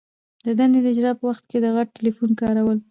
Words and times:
د 0.45 0.47
دندي 0.59 0.79
د 0.83 0.87
اجرا 0.93 1.11
په 1.19 1.23
وخت 1.29 1.43
کي 1.49 1.57
د 1.61 1.65
غټ 1.75 1.87
ټلیفون 1.97 2.29
کارول. 2.41 2.77